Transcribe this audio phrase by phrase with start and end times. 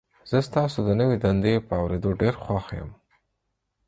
[0.29, 2.89] زه ستاسو د نوي دندې په اوریدو ډیر خوښ یم.